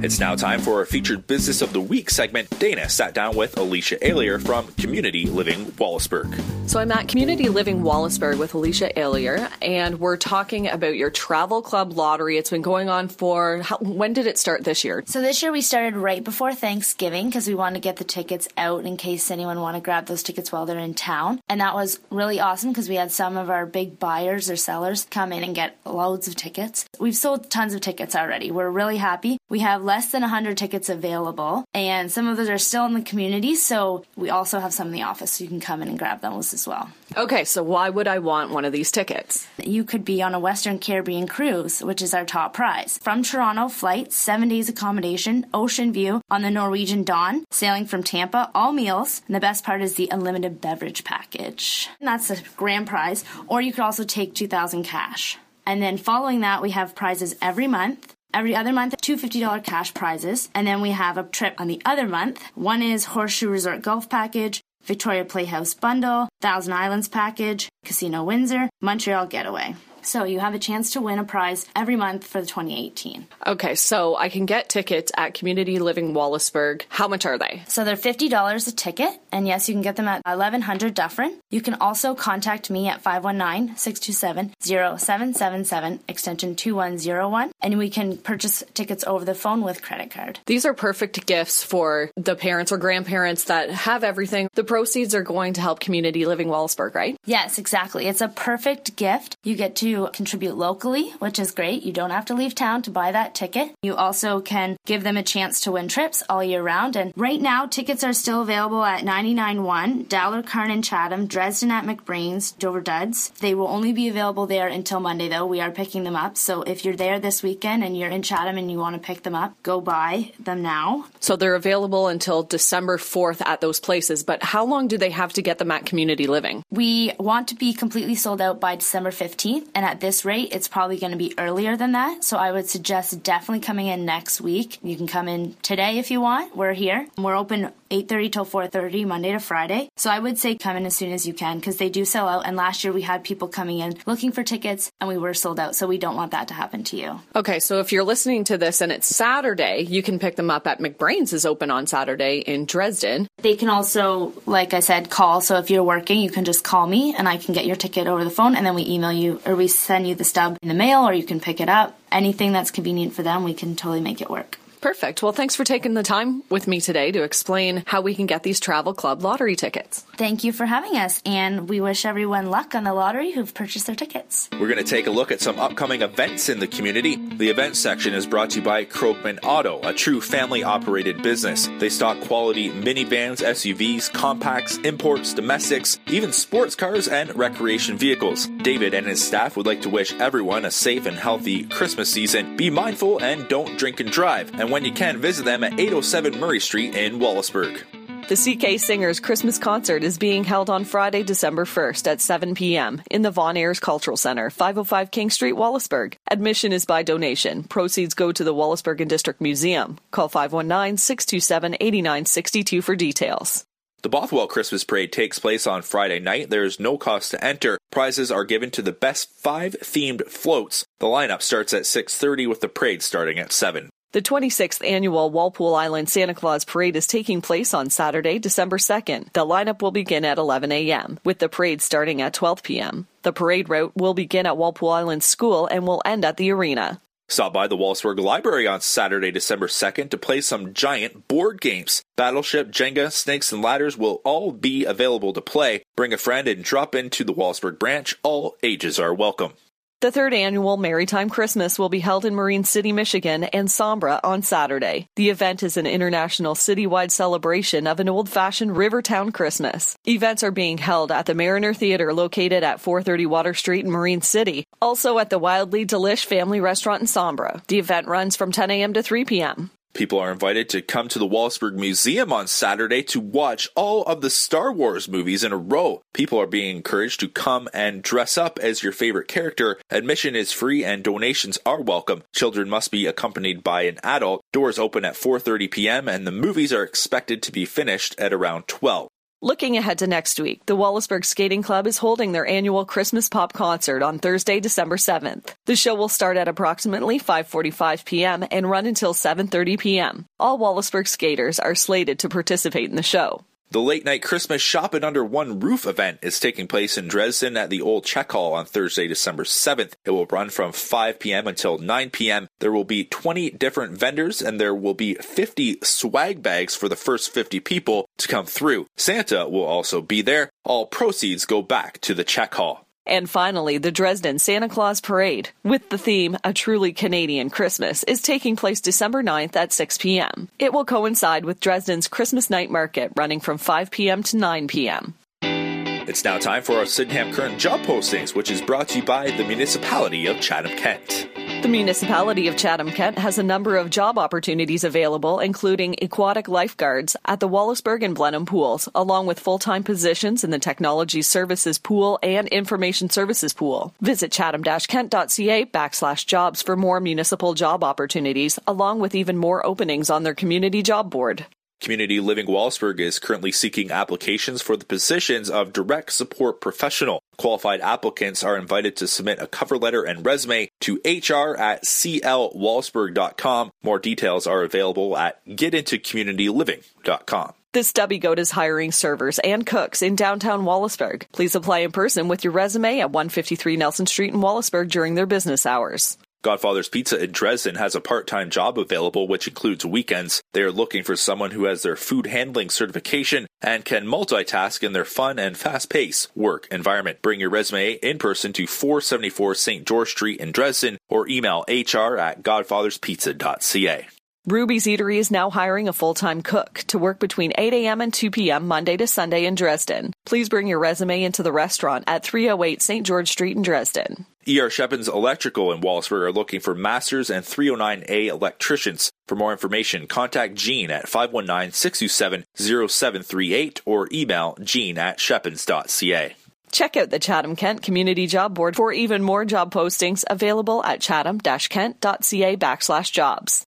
It's 0.00 0.20
now 0.20 0.36
time 0.36 0.60
for 0.60 0.74
our 0.74 0.84
featured 0.84 1.26
Business 1.26 1.60
of 1.60 1.72
the 1.72 1.80
Week 1.80 2.08
segment. 2.08 2.56
Dana 2.60 2.88
sat 2.88 3.14
down 3.14 3.34
with 3.34 3.58
Alicia 3.58 3.96
Alier 3.96 4.40
from 4.40 4.68
Community 4.74 5.24
Living 5.24 5.64
Wallaceburg. 5.72 6.40
So 6.68 6.78
I'm 6.78 6.92
at 6.92 7.08
Community 7.08 7.48
Living 7.48 7.82
Wallaceburg 7.82 8.38
with 8.38 8.54
Alicia 8.54 8.92
Alier, 8.94 9.50
and 9.60 9.98
we're 9.98 10.16
talking 10.16 10.68
about 10.68 10.94
your 10.96 11.10
travel 11.10 11.62
club 11.62 11.94
lottery. 11.94 12.36
It's 12.36 12.50
been 12.50 12.62
going 12.62 12.88
on 12.88 13.08
for 13.08 13.62
how, 13.62 13.78
when 13.78 14.12
did 14.12 14.28
it 14.28 14.38
start 14.38 14.62
this 14.62 14.84
year? 14.84 15.02
So 15.06 15.20
this 15.20 15.42
year 15.42 15.50
we 15.50 15.62
started 15.62 15.96
right 15.96 16.22
before 16.22 16.54
Thanksgiving 16.54 17.26
because 17.26 17.48
we 17.48 17.54
wanted 17.56 17.76
to 17.76 17.80
get 17.80 17.96
the 17.96 18.04
tickets 18.04 18.46
out 18.56 18.84
in 18.84 18.98
case 18.98 19.32
anyone 19.32 19.60
want 19.60 19.76
to 19.76 19.80
grab 19.80 20.06
those 20.06 20.22
tickets 20.22 20.52
while 20.52 20.64
they're 20.64 20.78
in 20.78 20.94
town, 20.94 21.40
and 21.48 21.60
that 21.60 21.74
was 21.74 21.98
really 22.10 22.38
awesome 22.38 22.70
because 22.70 22.88
we 22.88 22.94
had 22.94 23.10
some 23.10 23.36
of 23.36 23.50
our 23.50 23.66
big 23.66 23.98
buyers 23.98 24.48
or 24.48 24.54
sellers 24.54 25.08
come 25.10 25.32
in 25.32 25.42
and 25.42 25.56
get 25.56 25.76
loads 25.84 26.28
of 26.28 26.36
tickets. 26.36 26.86
We've 27.00 27.16
sold 27.16 27.50
tons 27.50 27.74
of 27.74 27.80
tickets 27.80 28.14
already. 28.14 28.52
We're 28.52 28.70
really 28.70 28.98
happy. 28.98 29.38
We 29.48 29.60
have 29.60 29.87
less 29.88 30.12
than 30.12 30.20
100 30.20 30.58
tickets 30.58 30.90
available, 30.90 31.64
and 31.72 32.12
some 32.12 32.28
of 32.28 32.36
those 32.36 32.50
are 32.50 32.58
still 32.58 32.84
in 32.84 32.92
the 32.92 33.00
community, 33.00 33.54
so 33.54 34.04
we 34.16 34.28
also 34.28 34.60
have 34.60 34.74
some 34.74 34.88
in 34.88 34.92
the 34.92 35.02
office, 35.02 35.32
so 35.32 35.44
you 35.44 35.48
can 35.48 35.60
come 35.60 35.80
in 35.80 35.88
and 35.88 35.98
grab 35.98 36.20
those 36.20 36.52
as 36.52 36.68
well. 36.68 36.90
Okay, 37.16 37.44
so 37.44 37.62
why 37.62 37.88
would 37.88 38.06
I 38.06 38.18
want 38.18 38.50
one 38.50 38.66
of 38.66 38.72
these 38.72 38.90
tickets? 38.90 39.48
You 39.56 39.84
could 39.84 40.04
be 40.04 40.20
on 40.20 40.34
a 40.34 40.38
Western 40.38 40.78
Caribbean 40.78 41.26
cruise, 41.26 41.82
which 41.82 42.02
is 42.02 42.12
our 42.12 42.26
top 42.26 42.52
prize. 42.52 42.98
From 43.02 43.22
Toronto, 43.22 43.68
flight, 43.68 44.12
seven 44.12 44.50
days 44.50 44.68
accommodation, 44.68 45.46
ocean 45.54 45.90
view 45.90 46.20
on 46.30 46.42
the 46.42 46.50
Norwegian 46.50 47.02
Dawn, 47.02 47.46
sailing 47.50 47.86
from 47.86 48.02
Tampa, 48.02 48.50
all 48.54 48.72
meals, 48.72 49.22
and 49.26 49.34
the 49.34 49.40
best 49.40 49.64
part 49.64 49.80
is 49.80 49.94
the 49.94 50.10
unlimited 50.10 50.60
beverage 50.60 51.02
package. 51.02 51.88
And 51.98 52.06
that's 52.06 52.28
the 52.28 52.42
grand 52.58 52.88
prize, 52.88 53.24
or 53.46 53.62
you 53.62 53.72
could 53.72 53.84
also 53.84 54.04
take 54.04 54.34
2000 54.34 54.82
cash. 54.82 55.38
And 55.64 55.82
then 55.82 55.96
following 55.96 56.40
that, 56.40 56.60
we 56.60 56.72
have 56.72 56.94
prizes 56.94 57.36
every 57.40 57.66
month. 57.66 58.14
Every 58.32 58.54
other 58.54 58.72
month, 58.72 58.94
two 59.00 59.16
$50 59.16 59.64
cash 59.64 59.94
prizes. 59.94 60.50
And 60.54 60.66
then 60.66 60.80
we 60.80 60.90
have 60.90 61.16
a 61.16 61.24
trip 61.24 61.54
on 61.58 61.68
the 61.68 61.80
other 61.84 62.06
month. 62.06 62.42
One 62.54 62.82
is 62.82 63.06
Horseshoe 63.06 63.48
Resort 63.48 63.82
Golf 63.82 64.08
Package, 64.08 64.60
Victoria 64.82 65.24
Playhouse 65.24 65.74
Bundle, 65.74 66.28
Thousand 66.40 66.72
Islands 66.72 67.08
Package, 67.08 67.68
Casino 67.84 68.24
Windsor, 68.24 68.68
Montreal 68.80 69.26
Getaway. 69.26 69.76
So 70.02 70.24
you 70.24 70.40
have 70.40 70.54
a 70.54 70.58
chance 70.58 70.92
to 70.92 71.00
win 71.00 71.18
a 71.18 71.24
prize 71.24 71.66
every 71.74 71.96
month 71.96 72.26
for 72.26 72.40
the 72.40 72.46
2018. 72.46 73.26
Okay, 73.46 73.74
so 73.74 74.16
I 74.16 74.28
can 74.28 74.46
get 74.46 74.68
tickets 74.68 75.10
at 75.16 75.34
Community 75.34 75.78
Living 75.78 76.14
Wallaceburg. 76.14 76.82
How 76.88 77.08
much 77.08 77.26
are 77.26 77.38
they? 77.38 77.62
So 77.68 77.84
they're 77.84 77.96
$50 77.96 78.68
a 78.68 78.72
ticket, 78.72 79.10
and 79.32 79.46
yes, 79.46 79.68
you 79.68 79.74
can 79.74 79.82
get 79.82 79.96
them 79.96 80.08
at 80.08 80.22
1100 80.24 80.94
Dufferin. 80.94 81.38
You 81.50 81.60
can 81.60 81.74
also 81.74 82.14
contact 82.14 82.70
me 82.70 82.88
at 82.88 83.02
519-627-0777 83.02 86.00
extension 86.08 86.56
2101 86.56 87.52
and 87.60 87.78
we 87.78 87.90
can 87.90 88.16
purchase 88.16 88.64
tickets 88.74 89.04
over 89.06 89.24
the 89.24 89.34
phone 89.34 89.62
with 89.62 89.82
credit 89.82 90.10
card. 90.10 90.40
These 90.46 90.66
are 90.66 90.74
perfect 90.74 91.26
gifts 91.26 91.62
for 91.62 92.10
the 92.16 92.36
parents 92.36 92.72
or 92.72 92.78
grandparents 92.78 93.44
that 93.44 93.70
have 93.70 94.04
everything. 94.04 94.48
The 94.54 94.64
proceeds 94.64 95.14
are 95.14 95.22
going 95.22 95.54
to 95.54 95.60
help 95.60 95.80
Community 95.80 96.26
Living 96.26 96.48
Wallaceburg, 96.48 96.94
right? 96.94 97.16
Yes, 97.24 97.58
exactly. 97.58 98.06
It's 98.06 98.20
a 98.20 98.28
perfect 98.28 98.96
gift. 98.96 99.36
You 99.44 99.54
get 99.54 99.76
to 99.76 99.87
to 99.94 100.08
contribute 100.12 100.56
locally, 100.56 101.10
which 101.18 101.38
is 101.38 101.50
great. 101.50 101.82
You 101.82 101.92
don't 101.92 102.10
have 102.10 102.26
to 102.26 102.34
leave 102.34 102.54
town 102.54 102.82
to 102.82 102.90
buy 102.90 103.12
that 103.12 103.34
ticket. 103.34 103.72
You 103.82 103.94
also 103.94 104.40
can 104.40 104.76
give 104.86 105.02
them 105.02 105.16
a 105.16 105.22
chance 105.22 105.60
to 105.62 105.72
win 105.72 105.88
trips 105.88 106.22
all 106.28 106.42
year 106.42 106.62
round. 106.62 106.96
And 106.96 107.12
right 107.16 107.40
now, 107.40 107.66
tickets 107.66 108.04
are 108.04 108.12
still 108.12 108.42
available 108.42 108.84
at 108.84 109.04
99.1, 109.04 110.08
Dowler, 110.08 110.42
Carnan, 110.42 110.82
Chatham, 110.82 111.26
Dresden 111.26 111.70
at 111.70 111.84
McBrain's, 111.84 112.52
Dover 112.52 112.80
Duds. 112.80 113.30
They 113.40 113.54
will 113.54 113.68
only 113.68 113.92
be 113.92 114.08
available 114.08 114.46
there 114.46 114.68
until 114.68 115.00
Monday, 115.00 115.28
though. 115.28 115.46
We 115.46 115.60
are 115.60 115.70
picking 115.70 116.04
them 116.04 116.16
up. 116.16 116.36
So 116.36 116.62
if 116.62 116.84
you're 116.84 116.96
there 116.96 117.18
this 117.20 117.42
weekend 117.42 117.84
and 117.84 117.96
you're 117.96 118.10
in 118.10 118.22
Chatham 118.22 118.58
and 118.58 118.70
you 118.70 118.78
want 118.78 118.94
to 118.94 119.00
pick 119.00 119.22
them 119.22 119.34
up, 119.34 119.60
go 119.62 119.80
buy 119.80 120.32
them 120.38 120.62
now. 120.62 121.06
So 121.20 121.36
they're 121.36 121.54
available 121.54 122.08
until 122.08 122.42
December 122.42 122.98
4th 122.98 123.40
at 123.46 123.60
those 123.60 123.80
places. 123.80 124.22
But 124.24 124.42
how 124.42 124.64
long 124.64 124.88
do 124.88 124.98
they 124.98 125.10
have 125.10 125.32
to 125.34 125.42
get 125.42 125.58
them 125.58 125.70
at 125.70 125.86
community 125.86 126.26
living? 126.26 126.62
We 126.70 127.12
want 127.18 127.48
to 127.48 127.54
be 127.54 127.72
completely 127.72 128.14
sold 128.14 128.40
out 128.40 128.60
by 128.60 128.76
December 128.76 129.10
15th. 129.10 129.68
And 129.78 129.86
at 129.86 130.00
this 130.00 130.24
rate, 130.24 130.48
it's 130.50 130.66
probably 130.66 130.98
going 130.98 131.12
to 131.12 131.16
be 131.16 131.34
earlier 131.38 131.76
than 131.76 131.92
that. 131.92 132.24
So 132.24 132.36
I 132.36 132.50
would 132.50 132.68
suggest 132.68 133.22
definitely 133.22 133.60
coming 133.60 133.86
in 133.86 134.04
next 134.04 134.40
week. 134.40 134.80
You 134.82 134.96
can 134.96 135.06
come 135.06 135.28
in 135.28 135.54
today 135.62 136.00
if 136.00 136.10
you 136.10 136.20
want. 136.20 136.56
We're 136.56 136.72
here. 136.72 137.06
We're 137.16 137.36
open 137.36 137.70
8.30 137.90 138.32
till 138.32 138.46
4.30 138.46 139.06
monday 139.06 139.32
to 139.32 139.40
friday. 139.40 139.88
So 139.96 140.10
i 140.10 140.18
would 140.18 140.38
say 140.38 140.56
come 140.56 140.76
in 140.76 140.86
as 140.86 140.96
soon 140.96 141.12
as 141.12 141.26
you 141.26 141.34
can 141.34 141.58
because 141.58 141.76
they 141.78 141.88
do 141.88 142.04
sell 142.04 142.28
out. 142.28 142.46
And 142.46 142.56
last 142.56 142.84
year 142.84 142.92
we 142.92 143.02
had 143.02 143.24
people 143.24 143.48
coming 143.48 143.78
in 143.80 143.96
looking 144.06 144.32
for 144.32 144.42
tickets 144.42 144.92
and 145.00 145.08
we 145.08 145.16
were 145.16 145.34
sold 145.34 145.58
out. 145.58 145.74
So 145.74 145.86
we 145.86 145.98
don't 145.98 146.16
want 146.16 146.32
that 146.32 146.48
to 146.48 146.54
happen 146.54 146.84
to 146.84 146.96
you. 146.96 147.20
Okay 147.34 147.60
so 147.60 147.80
if 147.80 147.92
you're 147.92 148.04
listening 148.04 148.44
to 148.44 148.58
this 148.58 148.80
and 148.80 148.92
it's 148.92 149.08
saturday 149.08 149.80
you 149.80 150.02
can 150.02 150.18
pick 150.18 150.36
them 150.36 150.50
up 150.50 150.66
at 150.66 150.80
mcbrain's 150.80 151.32
is 151.32 151.46
open 151.46 151.70
on 151.70 151.86
saturday 151.86 152.38
in 152.38 152.66
dresden. 152.66 153.28
They 153.38 153.56
can 153.56 153.70
also 153.70 154.32
like 154.46 154.74
i 154.74 154.80
said 154.80 155.10
call. 155.10 155.40
So 155.40 155.58
if 155.58 155.70
you're 155.70 155.82
working 155.84 156.20
you 156.20 156.30
can 156.30 156.44
just 156.44 156.64
call 156.64 156.86
me 156.86 157.14
and 157.16 157.28
i 157.28 157.36
can 157.36 157.54
get 157.54 157.66
your 157.66 157.76
ticket 157.76 158.06
over 158.06 158.24
the 158.24 158.30
phone 158.30 158.54
and 158.54 158.66
then 158.66 158.74
we 158.74 158.84
email 158.86 159.12
you 159.12 159.40
or 159.46 159.56
we 159.56 159.68
send 159.68 160.06
you 160.06 160.14
the 160.14 160.24
stub 160.24 160.58
in 160.62 160.68
the 160.68 160.74
mail 160.74 161.08
or 161.08 161.12
you 161.12 161.24
can 161.24 161.40
pick 161.40 161.60
it 161.60 161.68
up. 161.68 161.98
Anything 162.10 162.52
that's 162.52 162.70
convenient 162.70 163.12
for 163.14 163.22
them 163.22 163.44
we 163.44 163.54
can 163.54 163.76
totally 163.76 164.00
make 164.00 164.20
it 164.20 164.30
work 164.30 164.58
Perfect. 164.80 165.22
Well, 165.22 165.32
thanks 165.32 165.56
for 165.56 165.64
taking 165.64 165.94
the 165.94 166.02
time 166.02 166.42
with 166.50 166.68
me 166.68 166.80
today 166.80 167.10
to 167.10 167.22
explain 167.24 167.82
how 167.86 168.00
we 168.00 168.14
can 168.14 168.26
get 168.26 168.44
these 168.44 168.60
Travel 168.60 168.94
Club 168.94 169.22
lottery 169.22 169.56
tickets. 169.56 170.04
Thank 170.16 170.44
you 170.44 170.52
for 170.52 170.66
having 170.66 170.96
us, 170.96 171.20
and 171.26 171.68
we 171.68 171.80
wish 171.80 172.04
everyone 172.04 172.50
luck 172.50 172.74
on 172.74 172.84
the 172.84 172.94
lottery 172.94 173.32
who've 173.32 173.52
purchased 173.52 173.86
their 173.86 173.96
tickets. 173.96 174.48
We're 174.52 174.68
going 174.68 174.76
to 174.76 174.84
take 174.84 175.08
a 175.08 175.10
look 175.10 175.32
at 175.32 175.40
some 175.40 175.58
upcoming 175.58 176.02
events 176.02 176.48
in 176.48 176.60
the 176.60 176.66
community. 176.68 177.16
The 177.16 177.50
events 177.50 177.80
section 177.80 178.14
is 178.14 178.26
brought 178.26 178.50
to 178.50 178.60
you 178.60 178.64
by 178.64 178.84
Krogman 178.84 179.40
Auto, 179.42 179.80
a 179.82 179.92
true 179.92 180.20
family 180.20 180.62
operated 180.62 181.22
business. 181.22 181.68
They 181.78 181.88
stock 181.88 182.20
quality 182.20 182.70
minivans, 182.70 183.42
SUVs, 183.42 184.12
compacts, 184.12 184.76
imports, 184.78 185.34
domestics, 185.34 185.98
even 186.06 186.32
sports 186.32 186.74
cars 186.76 187.08
and 187.08 187.34
recreation 187.36 187.98
vehicles. 187.98 188.46
David 188.62 188.94
and 188.94 189.06
his 189.06 189.24
staff 189.24 189.56
would 189.56 189.66
like 189.66 189.82
to 189.82 189.88
wish 189.88 190.12
everyone 190.14 190.64
a 190.64 190.70
safe 190.70 191.06
and 191.06 191.16
healthy 191.16 191.64
Christmas 191.64 192.12
season. 192.12 192.56
Be 192.56 192.70
mindful 192.70 193.22
and 193.22 193.48
don't 193.48 193.78
drink 193.78 194.00
and 194.00 194.10
drive. 194.10 194.52
And 194.58 194.67
and 194.68 194.72
when 194.74 194.84
you 194.84 194.92
can, 194.92 195.16
visit 195.16 195.46
them 195.46 195.64
at 195.64 195.80
807 195.80 196.38
Murray 196.38 196.60
Street 196.60 196.94
in 196.94 197.18
Wallaceburg. 197.18 197.84
The 198.28 198.36
CK 198.36 198.78
Singers 198.78 199.18
Christmas 199.18 199.56
concert 199.56 200.04
is 200.04 200.18
being 200.18 200.44
held 200.44 200.68
on 200.68 200.84
Friday, 200.84 201.22
December 201.22 201.64
1st 201.64 202.06
at 202.06 202.20
7 202.20 202.54
p.m. 202.54 203.00
in 203.10 203.22
the 203.22 203.30
Von 203.30 203.56
Ayers 203.56 203.80
Cultural 203.80 204.18
Center, 204.18 204.50
505 204.50 205.10
King 205.10 205.30
Street, 205.30 205.54
Wallaceburg. 205.54 206.16
Admission 206.30 206.74
is 206.74 206.84
by 206.84 207.02
donation. 207.02 207.62
Proceeds 207.62 208.12
go 208.12 208.30
to 208.30 208.44
the 208.44 208.52
Wallaceburg 208.52 209.00
and 209.00 209.08
District 209.08 209.40
Museum. 209.40 209.96
Call 210.10 210.28
519 210.28 210.98
627 210.98 211.76
8962 211.80 212.82
for 212.82 212.94
details. 212.94 213.64
The 214.02 214.10
Bothwell 214.10 214.48
Christmas 214.48 214.84
Parade 214.84 215.12
takes 215.12 215.38
place 215.38 215.66
on 215.66 215.80
Friday 215.80 216.20
night. 216.20 216.50
There 216.50 216.64
is 216.64 216.78
no 216.78 216.98
cost 216.98 217.30
to 217.30 217.42
enter. 217.42 217.78
Prizes 217.90 218.30
are 218.30 218.44
given 218.44 218.70
to 218.72 218.82
the 218.82 218.92
best 218.92 219.32
five 219.32 219.76
themed 219.80 220.28
floats. 220.28 220.84
The 221.00 221.06
lineup 221.06 221.40
starts 221.40 221.72
at 221.72 221.86
6:30 221.86 222.46
with 222.46 222.60
the 222.60 222.68
parade 222.68 223.02
starting 223.02 223.38
at 223.38 223.50
7. 223.50 223.88
The 224.12 224.22
26th 224.22 224.82
annual 224.88 225.28
Walpole 225.28 225.74
Island 225.74 226.08
Santa 226.08 226.32
Claus 226.32 226.64
Parade 226.64 226.96
is 226.96 227.06
taking 227.06 227.42
place 227.42 227.74
on 227.74 227.90
Saturday, 227.90 228.38
December 228.38 228.78
2nd. 228.78 229.34
The 229.34 229.44
lineup 229.44 229.82
will 229.82 229.90
begin 229.90 230.24
at 230.24 230.38
11 230.38 230.72
a.m., 230.72 231.20
with 231.26 231.40
the 231.40 231.48
parade 231.50 231.82
starting 231.82 232.22
at 232.22 232.32
12 232.32 232.62
p.m. 232.62 233.06
The 233.20 233.34
parade 233.34 233.68
route 233.68 233.92
will 233.94 234.14
begin 234.14 234.46
at 234.46 234.56
Walpole 234.56 234.88
Island 234.88 235.22
School 235.22 235.66
and 235.66 235.86
will 235.86 236.00
end 236.06 236.24
at 236.24 236.38
the 236.38 236.50
arena. 236.52 237.02
Stop 237.28 237.52
by 237.52 237.66
the 237.66 237.76
Wallaceburg 237.76 238.18
Library 238.18 238.66
on 238.66 238.80
Saturday, 238.80 239.30
December 239.30 239.66
2nd 239.66 240.08
to 240.08 240.16
play 240.16 240.40
some 240.40 240.72
giant 240.72 241.28
board 241.28 241.60
games. 241.60 242.02
Battleship, 242.16 242.70
Jenga, 242.70 243.12
Snakes, 243.12 243.52
and 243.52 243.60
Ladders 243.60 243.98
will 243.98 244.22
all 244.24 244.52
be 244.52 244.86
available 244.86 245.34
to 245.34 245.42
play. 245.42 245.82
Bring 245.96 246.14
a 246.14 246.16
friend 246.16 246.48
and 246.48 246.64
drop 246.64 246.94
into 246.94 247.24
the 247.24 247.34
Wallaceburg 247.34 247.78
branch. 247.78 248.14
All 248.22 248.56
ages 248.62 248.98
are 248.98 249.12
welcome. 249.12 249.52
The 250.00 250.12
third 250.12 250.32
annual 250.32 250.76
Maritime 250.76 251.28
Christmas 251.28 251.76
will 251.76 251.88
be 251.88 251.98
held 251.98 252.24
in 252.24 252.32
Marine 252.32 252.62
City, 252.62 252.92
Michigan 252.92 253.42
and 253.42 253.66
Sombra 253.66 254.20
on 254.22 254.42
Saturday. 254.42 255.08
The 255.16 255.30
event 255.30 255.64
is 255.64 255.76
an 255.76 255.88
international 255.88 256.54
citywide 256.54 257.10
celebration 257.10 257.88
of 257.88 257.98
an 257.98 258.08
old-fashioned 258.08 258.76
rivertown 258.76 259.32
Christmas. 259.32 259.96
Events 260.06 260.44
are 260.44 260.52
being 260.52 260.78
held 260.78 261.10
at 261.10 261.26
the 261.26 261.34
Mariner 261.34 261.74
Theater 261.74 262.14
located 262.14 262.62
at 262.62 262.80
430 262.80 263.26
Water 263.26 263.54
Street 263.54 263.84
in 263.84 263.90
Marine 263.90 264.22
City, 264.22 264.66
also 264.80 265.18
at 265.18 265.30
the 265.30 265.38
Wildly 265.40 265.84
Delish 265.84 266.26
Family 266.26 266.60
Restaurant 266.60 267.00
in 267.00 267.08
Sombra. 267.08 267.66
The 267.66 267.80
event 267.80 268.06
runs 268.06 268.36
from 268.36 268.52
10 268.52 268.70
a.m. 268.70 268.92
to 268.92 269.02
3 269.02 269.24
p.m. 269.24 269.72
People 269.94 270.18
are 270.18 270.30
invited 270.30 270.68
to 270.68 270.82
come 270.82 271.08
to 271.08 271.18
the 271.18 271.26
Wallaceburg 271.26 271.74
Museum 271.74 272.32
on 272.32 272.46
Saturday 272.46 273.02
to 273.04 273.18
watch 273.18 273.68
all 273.74 274.02
of 274.04 274.20
the 274.20 274.30
Star 274.30 274.72
Wars 274.72 275.08
movies 275.08 275.42
in 275.42 275.52
a 275.52 275.56
row. 275.56 276.02
People 276.14 276.40
are 276.40 276.46
being 276.46 276.76
encouraged 276.76 277.20
to 277.20 277.28
come 277.28 277.68
and 277.74 278.02
dress 278.02 278.38
up 278.38 278.58
as 278.60 278.82
your 278.82 278.92
favorite 278.92 279.28
character. 279.28 279.78
Admission 279.90 280.36
is 280.36 280.52
free 280.52 280.84
and 280.84 281.02
donations 281.02 281.58
are 281.66 281.80
welcome. 281.80 282.22
Children 282.34 282.68
must 282.68 282.90
be 282.90 283.06
accompanied 283.06 283.64
by 283.64 283.82
an 283.82 283.98
adult. 284.04 284.42
Doors 284.52 284.78
open 284.78 285.04
at 285.04 285.14
4:30 285.14 285.70
p.m. 285.70 286.08
and 286.08 286.26
the 286.26 286.32
movies 286.32 286.72
are 286.72 286.84
expected 286.84 287.42
to 287.42 287.52
be 287.52 287.64
finished 287.64 288.14
at 288.18 288.32
around 288.32 288.68
12. 288.68 289.07
Looking 289.40 289.76
ahead 289.76 289.98
to 289.98 290.08
next 290.08 290.40
week, 290.40 290.66
the 290.66 290.76
Wallaceburg 290.76 291.24
Skating 291.24 291.62
Club 291.62 291.86
is 291.86 291.98
holding 291.98 292.32
their 292.32 292.44
annual 292.44 292.84
Christmas 292.84 293.28
Pop 293.28 293.52
concert 293.52 294.02
on 294.02 294.18
Thursday, 294.18 294.58
December 294.58 294.96
7th. 294.96 295.54
The 295.66 295.76
show 295.76 295.94
will 295.94 296.08
start 296.08 296.36
at 296.36 296.48
approximately 296.48 297.20
5:45 297.20 298.04
p.m. 298.04 298.44
and 298.50 298.68
run 298.68 298.86
until 298.86 299.14
7:30 299.14 299.78
p.m. 299.78 300.26
All 300.40 300.58
Wallaceburg 300.58 301.06
skaters 301.06 301.60
are 301.60 301.76
slated 301.76 302.18
to 302.18 302.28
participate 302.28 302.90
in 302.90 302.96
the 302.96 303.02
show. 303.04 303.44
The 303.70 303.82
late 303.82 304.06
night 304.06 304.22
Christmas 304.22 304.62
Shopping 304.62 305.04
Under 305.04 305.22
One 305.22 305.60
Roof 305.60 305.86
event 305.86 306.20
is 306.22 306.40
taking 306.40 306.66
place 306.66 306.96
in 306.96 307.06
Dresden 307.06 307.54
at 307.58 307.68
the 307.68 307.82
Old 307.82 308.06
Czech 308.06 308.32
Hall 308.32 308.54
on 308.54 308.64
Thursday, 308.64 309.06
December 309.06 309.44
7th. 309.44 309.92
It 310.06 310.10
will 310.10 310.24
run 310.24 310.48
from 310.48 310.72
5 310.72 311.18
p.m. 311.20 311.46
until 311.46 311.76
9 311.76 312.08
p.m. 312.08 312.48
There 312.60 312.72
will 312.72 312.84
be 312.84 313.04
20 313.04 313.50
different 313.50 313.92
vendors 313.92 314.40
and 314.40 314.58
there 314.58 314.74
will 314.74 314.94
be 314.94 315.16
50 315.16 315.80
swag 315.82 316.42
bags 316.42 316.74
for 316.74 316.88
the 316.88 316.96
first 316.96 317.28
50 317.28 317.60
people 317.60 318.08
to 318.16 318.26
come 318.28 318.46
through. 318.46 318.86
Santa 318.96 319.46
will 319.46 319.66
also 319.66 320.00
be 320.00 320.22
there. 320.22 320.48
All 320.64 320.86
proceeds 320.86 321.44
go 321.44 321.60
back 321.60 322.00
to 322.00 322.14
the 322.14 322.24
Czech 322.24 322.54
Hall. 322.54 322.87
And 323.08 323.28
finally, 323.28 323.78
the 323.78 323.90
Dresden 323.90 324.38
Santa 324.38 324.68
Claus 324.68 325.00
Parade, 325.00 325.48
with 325.64 325.88
the 325.88 325.96
theme 325.96 326.36
A 326.44 326.52
Truly 326.52 326.92
Canadian 326.92 327.48
Christmas, 327.48 328.04
is 328.04 328.20
taking 328.20 328.54
place 328.54 328.82
December 328.82 329.22
9th 329.22 329.56
at 329.56 329.72
6 329.72 329.96
p.m. 329.98 330.48
It 330.58 330.74
will 330.74 330.84
coincide 330.84 331.46
with 331.46 331.58
Dresden's 331.58 332.06
Christmas 332.06 332.50
Night 332.50 332.70
Market, 332.70 333.12
running 333.16 333.40
from 333.40 333.56
5 333.56 333.90
p.m. 333.90 334.22
to 334.24 334.36
9 334.36 334.68
p.m. 334.68 335.14
It's 335.42 336.24
now 336.24 336.38
time 336.38 336.62
for 336.62 336.74
our 336.74 336.86
Sydenham 336.86 337.32
Current 337.32 337.58
job 337.58 337.80
postings, 337.80 338.34
which 338.34 338.50
is 338.50 338.62
brought 338.62 338.88
to 338.88 338.98
you 338.98 339.04
by 339.04 339.30
the 339.30 339.44
municipality 339.44 340.26
of 340.26 340.40
Chatham 340.40 340.76
Kent. 340.76 341.27
The 341.60 341.66
municipality 341.68 342.46
of 342.46 342.56
Chatham 342.56 342.90
Kent 342.90 343.18
has 343.18 343.36
a 343.36 343.42
number 343.42 343.76
of 343.76 343.90
job 343.90 344.16
opportunities 344.16 344.84
available, 344.84 345.40
including 345.40 345.96
aquatic 346.00 346.48
lifeguards 346.48 347.16
at 347.24 347.40
the 347.40 347.48
Wallaceburg 347.48 348.04
and 348.04 348.14
Blenheim 348.14 348.46
pools, 348.46 348.88
along 348.94 349.26
with 349.26 349.40
full-time 349.40 349.82
positions 349.82 350.44
in 350.44 350.50
the 350.50 350.60
Technology 350.60 351.20
Services 351.20 351.78
Pool 351.78 352.20
and 352.22 352.46
Information 352.48 353.10
Services 353.10 353.52
Pool. 353.52 353.92
Visit 354.00 354.30
chatham-kent.ca 354.32 355.66
backslash 355.66 356.26
jobs 356.26 356.62
for 356.62 356.76
more 356.76 357.00
municipal 357.00 357.54
job 357.54 357.82
opportunities, 357.82 358.58
along 358.66 359.00
with 359.00 359.14
even 359.16 359.36
more 359.36 359.66
openings 359.66 360.10
on 360.10 360.22
their 360.22 360.34
community 360.34 360.82
job 360.82 361.10
board. 361.10 361.44
Community 361.80 362.20
Living 362.20 362.46
Wallaceburg 362.46 363.00
is 363.00 363.18
currently 363.18 363.52
seeking 363.52 363.90
applications 363.90 364.62
for 364.62 364.76
the 364.76 364.84
positions 364.84 365.48
of 365.48 365.72
direct 365.72 366.12
support 366.12 366.60
professional. 366.60 367.22
Qualified 367.36 367.80
applicants 367.80 368.42
are 368.42 368.56
invited 368.56 368.96
to 368.96 369.06
submit 369.06 369.40
a 369.40 369.46
cover 369.46 369.78
letter 369.78 370.02
and 370.02 370.26
resume 370.26 370.68
to 370.80 370.96
hr 371.04 371.56
at 371.56 371.84
clwallaceburg.com. 371.84 373.70
More 373.82 373.98
details 373.98 374.46
are 374.46 374.62
available 374.62 375.16
at 375.16 375.44
getintocommunityliving.com. 375.46 377.52
The 377.72 377.84
Stubby 377.84 378.18
Goat 378.18 378.38
is 378.38 378.50
hiring 378.50 378.92
servers 378.92 379.38
and 379.38 379.66
cooks 379.66 380.00
in 380.00 380.16
downtown 380.16 380.64
Wallaceburg. 380.64 381.24
Please 381.32 381.54
apply 381.54 381.80
in 381.80 381.92
person 381.92 382.26
with 382.26 382.42
your 382.42 382.54
resume 382.54 383.00
at 383.00 383.12
153 383.12 383.76
Nelson 383.76 384.06
Street 384.06 384.32
in 384.32 384.40
Wallaceburg 384.40 384.90
during 384.90 385.14
their 385.14 385.26
business 385.26 385.66
hours. 385.66 386.16
Godfather's 386.42 386.88
Pizza 386.88 387.22
in 387.22 387.32
Dresden 387.32 387.74
has 387.74 387.96
a 387.96 388.00
part-time 388.00 388.48
job 388.48 388.78
available 388.78 389.26
which 389.26 389.48
includes 389.48 389.84
weekends. 389.84 390.40
They 390.52 390.62
are 390.62 390.70
looking 390.70 391.02
for 391.02 391.16
someone 391.16 391.50
who 391.50 391.64
has 391.64 391.82
their 391.82 391.96
food 391.96 392.26
handling 392.26 392.70
certification 392.70 393.48
and 393.60 393.84
can 393.84 394.06
multitask 394.06 394.84
in 394.84 394.92
their 394.92 395.04
fun 395.04 395.38
and 395.38 395.56
fast 395.56 395.90
paced 395.90 396.34
work 396.36 396.68
environment. 396.70 397.22
Bring 397.22 397.40
your 397.40 397.50
resume 397.50 397.94
in 397.94 398.18
person 398.18 398.52
to 398.52 398.66
474 398.68 399.54
St. 399.56 399.86
George 399.86 400.10
Street 400.10 400.40
in 400.40 400.52
Dresden 400.52 400.98
or 401.08 401.28
email 401.28 401.64
hr 401.68 402.16
at 402.16 402.42
godfatherspizza.ca. 402.44 404.08
Ruby's 404.50 404.86
Eatery 404.86 405.16
is 405.16 405.30
now 405.30 405.50
hiring 405.50 405.88
a 405.88 405.92
full-time 405.92 406.40
cook 406.40 406.82
to 406.86 406.98
work 406.98 407.20
between 407.20 407.52
8 407.58 407.74
a.m. 407.74 408.00
and 408.00 408.14
2 408.14 408.30
p.m. 408.30 408.66
Monday 408.66 408.96
to 408.96 409.06
Sunday 409.06 409.44
in 409.44 409.54
Dresden. 409.54 410.14
Please 410.24 410.48
bring 410.48 410.66
your 410.66 410.78
resume 410.78 411.22
into 411.22 411.42
the 411.42 411.52
restaurant 411.52 412.04
at 412.06 412.24
308 412.24 412.80
St. 412.80 413.06
George 413.06 413.30
Street 413.30 413.58
in 413.58 413.62
Dresden. 413.62 414.24
ER 414.48 414.70
Shepins 414.70 415.06
Electrical 415.06 415.70
in 415.70 415.82
Wallaceburg 415.82 416.22
are 416.22 416.32
looking 416.32 416.60
for 416.60 416.74
masters 416.74 417.28
and 417.28 417.44
309A 417.44 418.28
electricians. 418.28 419.10
For 419.26 419.36
more 419.36 419.52
information, 419.52 420.06
contact 420.06 420.54
Gene 420.54 420.90
at 420.90 421.04
519-627-0738 421.04 423.80
or 423.84 424.08
email 424.10 424.56
gene 424.62 424.96
at 424.96 425.18
shepins.ca. 425.18 426.36
Check 426.72 426.96
out 426.96 427.10
the 427.10 427.18
Chatham 427.18 427.54
Kent 427.54 427.82
Community 427.82 428.26
Job 428.26 428.54
Board 428.54 428.76
for 428.76 428.94
even 428.94 429.22
more 429.22 429.44
job 429.44 429.74
postings 429.74 430.24
available 430.30 430.82
at 430.84 431.02
chatham-kent.ca 431.02 432.56
backslash 432.56 433.12
jobs. 433.12 433.66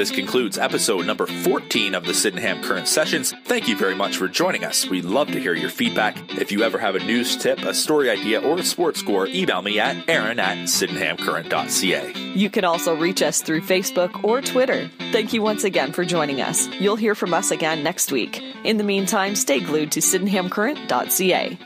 This 0.00 0.10
concludes 0.10 0.56
episode 0.56 1.04
number 1.04 1.26
14 1.26 1.94
of 1.94 2.06
the 2.06 2.14
Sydenham 2.14 2.62
Current 2.62 2.88
Sessions. 2.88 3.34
Thank 3.44 3.68
you 3.68 3.76
very 3.76 3.94
much 3.94 4.16
for 4.16 4.28
joining 4.28 4.64
us. 4.64 4.86
We'd 4.86 5.04
love 5.04 5.30
to 5.32 5.38
hear 5.38 5.52
your 5.52 5.68
feedback. 5.68 6.16
If 6.40 6.50
you 6.50 6.62
ever 6.62 6.78
have 6.78 6.94
a 6.94 7.04
news 7.04 7.36
tip, 7.36 7.58
a 7.58 7.74
story 7.74 8.08
idea, 8.08 8.40
or 8.40 8.56
a 8.56 8.62
sports 8.62 8.98
score, 8.98 9.26
email 9.26 9.60
me 9.60 9.78
at 9.78 10.08
aaron 10.08 10.40
at 10.40 10.56
sydenhamcurrent.ca. 10.56 12.14
You 12.34 12.48
can 12.48 12.64
also 12.64 12.96
reach 12.96 13.20
us 13.20 13.42
through 13.42 13.60
Facebook 13.60 14.24
or 14.24 14.40
Twitter. 14.40 14.90
Thank 15.12 15.34
you 15.34 15.42
once 15.42 15.64
again 15.64 15.92
for 15.92 16.06
joining 16.06 16.40
us. 16.40 16.66
You'll 16.80 16.96
hear 16.96 17.14
from 17.14 17.34
us 17.34 17.50
again 17.50 17.82
next 17.82 18.10
week. 18.10 18.42
In 18.64 18.78
the 18.78 18.84
meantime, 18.84 19.36
stay 19.36 19.60
glued 19.60 19.92
to 19.92 20.00
sydenhamcurrent.ca. 20.00 21.58